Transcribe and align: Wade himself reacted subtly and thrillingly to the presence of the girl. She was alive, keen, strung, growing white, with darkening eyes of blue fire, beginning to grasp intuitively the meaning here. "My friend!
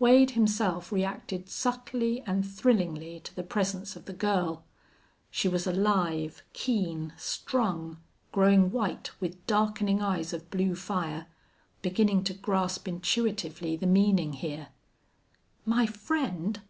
Wade 0.00 0.32
himself 0.32 0.90
reacted 0.90 1.48
subtly 1.48 2.20
and 2.26 2.44
thrillingly 2.44 3.20
to 3.20 3.32
the 3.32 3.44
presence 3.44 3.94
of 3.94 4.06
the 4.06 4.12
girl. 4.12 4.64
She 5.30 5.46
was 5.48 5.68
alive, 5.68 6.42
keen, 6.52 7.12
strung, 7.16 7.98
growing 8.32 8.72
white, 8.72 9.12
with 9.20 9.46
darkening 9.46 10.02
eyes 10.02 10.32
of 10.32 10.50
blue 10.50 10.74
fire, 10.74 11.28
beginning 11.80 12.24
to 12.24 12.34
grasp 12.34 12.88
intuitively 12.88 13.76
the 13.76 13.86
meaning 13.86 14.32
here. 14.32 14.70
"My 15.64 15.86
friend! 15.86 16.60